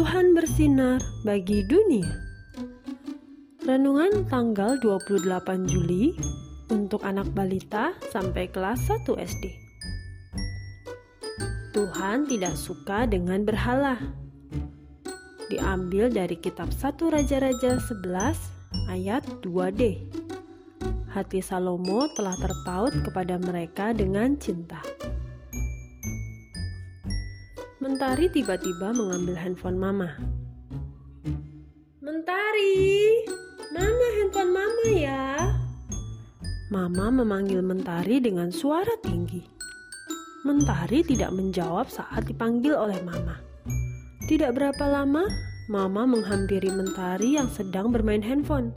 bersinar 0.00 1.04
bagi 1.28 1.60
dunia. 1.68 2.08
Renungan 3.68 4.24
tanggal 4.32 4.80
28 4.80 5.28
Juli 5.68 6.16
untuk 6.72 7.04
anak 7.04 7.28
balita 7.36 7.92
sampai 8.08 8.48
kelas 8.48 8.80
1 8.88 9.04
SD. 9.20 9.44
Tuhan 11.76 12.24
tidak 12.32 12.56
suka 12.56 13.04
dengan 13.04 13.44
berhala. 13.44 14.00
Diambil 15.52 16.08
dari 16.08 16.40
kitab 16.40 16.72
1 16.72 16.96
Raja-Raja 16.96 17.76
11 17.76 18.88
ayat 18.88 19.20
2D. 19.44 20.00
Hati 21.12 21.44
Salomo 21.44 22.08
telah 22.16 22.40
terpaut 22.40 22.96
kepada 23.04 23.36
mereka 23.36 23.92
dengan 23.92 24.40
cinta. 24.40 24.80
Mentari 27.80 28.28
tiba-tiba 28.28 28.92
mengambil 28.92 29.40
handphone 29.40 29.80
Mama. 29.80 30.12
Mentari, 32.04 33.24
mana 33.72 34.06
handphone 34.20 34.52
Mama 34.52 34.84
ya? 34.92 35.48
Mama 36.68 37.08
memanggil 37.08 37.64
Mentari 37.64 38.20
dengan 38.20 38.52
suara 38.52 39.00
tinggi. 39.00 39.40
Mentari 40.44 41.00
tidak 41.08 41.32
menjawab 41.32 41.88
saat 41.88 42.28
dipanggil 42.28 42.76
oleh 42.76 43.00
Mama. 43.00 43.40
Tidak 44.28 44.52
berapa 44.52 44.84
lama, 44.84 45.24
Mama 45.72 46.04
menghampiri 46.04 46.68
Mentari 46.68 47.40
yang 47.40 47.48
sedang 47.48 47.88
bermain 47.88 48.20
handphone. 48.20 48.76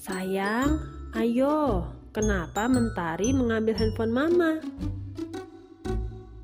Sayang, 0.00 0.80
ayo, 1.12 1.92
kenapa 2.16 2.72
Mentari 2.72 3.36
mengambil 3.36 3.76
handphone 3.76 4.16
Mama? 4.16 4.64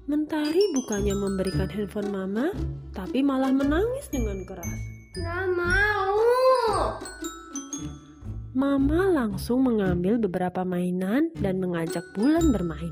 Mentari 0.08 0.72
bukannya 0.72 1.12
memberikan 1.12 1.68
handphone 1.68 2.08
mama, 2.08 2.48
tapi 2.96 3.20
malah 3.20 3.52
menangis 3.52 4.08
dengan 4.08 4.40
keras. 4.48 4.80
Nggak 5.12 5.46
mau. 5.52 6.16
Mama 8.56 9.04
langsung 9.12 9.68
mengambil 9.68 10.16
beberapa 10.16 10.64
mainan 10.64 11.28
dan 11.36 11.60
mengajak 11.60 12.00
Bulan 12.16 12.56
bermain. 12.56 12.88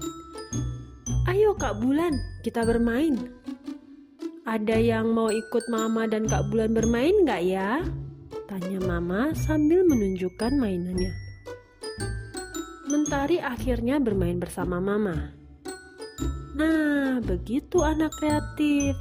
Ayo 1.25 1.57
Kak 1.57 1.81
Bulan, 1.81 2.21
kita 2.45 2.69
bermain. 2.69 3.17
Ada 4.45 4.77
yang 4.77 5.17
mau 5.17 5.33
ikut 5.33 5.73
Mama 5.73 6.05
dan 6.05 6.29
Kak 6.29 6.53
Bulan 6.53 6.77
bermain 6.77 7.17
nggak 7.25 7.43
ya? 7.49 7.81
Tanya 8.45 8.81
Mama 8.85 9.33
sambil 9.33 9.89
menunjukkan 9.89 10.53
mainannya. 10.53 11.17
Mentari 12.93 13.41
akhirnya 13.41 13.97
bermain 14.05 14.37
bersama 14.37 14.85
Mama. 14.85 15.36
Begitu 17.37 17.85
anak 17.85 18.17
kreatif. 18.17 18.97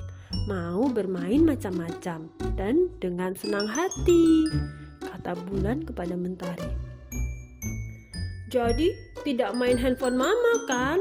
Mau 0.52 0.92
bermain 0.92 1.40
macam-macam 1.40 2.28
dan 2.60 2.92
dengan 3.00 3.32
senang 3.32 3.64
hati, 3.64 4.44
kata 5.00 5.40
Bulan 5.48 5.88
kepada 5.88 6.20
Mentari. 6.20 6.68
Jadi, 8.52 8.92
tidak 9.24 9.56
main 9.56 9.80
handphone 9.80 10.20
mama 10.20 10.54
kan? 10.68 11.00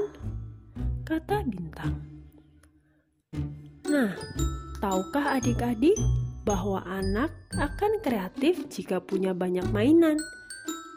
Kata 1.03 1.43
Bintang. 1.43 1.99
Nah, 3.91 4.15
tahukah 4.79 5.35
adik-adik 5.35 5.99
bahwa 6.47 6.87
anak 6.87 7.35
akan 7.59 7.99
kreatif 7.99 8.63
jika 8.71 9.03
punya 9.03 9.35
banyak 9.35 9.67
mainan? 9.75 10.23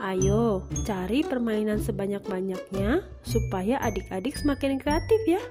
Ayo, 0.05 0.69
cari 0.85 1.25
permainan 1.25 1.81
sebanyak-banyaknya 1.81 3.01
supaya 3.25 3.81
adik-adik 3.81 4.37
semakin 4.37 4.77
kreatif 4.77 5.17
ya. 5.25 5.41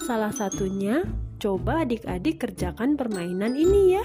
Salah 0.00 0.32
satunya, 0.32 1.04
coba 1.36 1.84
adik-adik 1.84 2.40
kerjakan 2.40 2.96
permainan 2.96 3.52
ini 3.52 4.00
ya. 4.00 4.04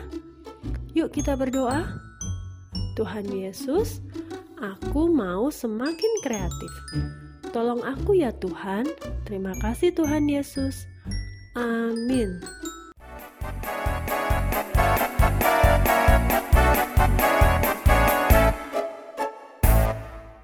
Yuk 0.95 1.15
kita 1.15 1.39
berdoa. 1.39 1.87
Tuhan 2.95 3.27
Yesus, 3.27 3.99
aku 4.59 5.11
mau 5.11 5.51
semakin 5.51 6.11
kreatif. 6.23 6.71
Tolong 7.55 7.83
aku 7.83 8.19
ya 8.19 8.35
Tuhan. 8.35 8.87
Terima 9.23 9.55
kasih 9.59 9.95
Tuhan 9.95 10.27
Yesus. 10.27 10.87
Amin. 11.55 12.39